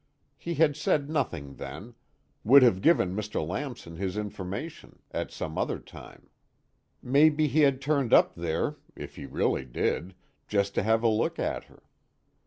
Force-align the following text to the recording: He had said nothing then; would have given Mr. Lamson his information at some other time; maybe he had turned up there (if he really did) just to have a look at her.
He 0.39 0.55
had 0.55 0.75
said 0.75 1.11
nothing 1.11 1.57
then; 1.57 1.93
would 2.43 2.63
have 2.63 2.81
given 2.81 3.15
Mr. 3.15 3.47
Lamson 3.47 3.97
his 3.97 4.17
information 4.17 4.97
at 5.11 5.29
some 5.29 5.59
other 5.59 5.77
time; 5.77 6.27
maybe 7.03 7.45
he 7.47 7.59
had 7.59 7.81
turned 7.83 8.11
up 8.11 8.33
there 8.33 8.77
(if 8.95 9.15
he 9.17 9.27
really 9.27 9.63
did) 9.63 10.15
just 10.47 10.73
to 10.73 10.81
have 10.81 11.03
a 11.03 11.07
look 11.07 11.37
at 11.37 11.65
her. 11.65 11.83